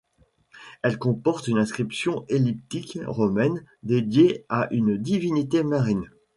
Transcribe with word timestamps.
Elle 0.81 0.97
comporte 0.97 1.47
une 1.47 1.59
inscription 1.59 2.25
elliptique 2.27 2.97
romaine, 3.05 3.63
dédiée 3.83 4.47
à 4.49 4.67
une 4.73 4.97
divinité 4.97 5.61
marine. 5.61 6.09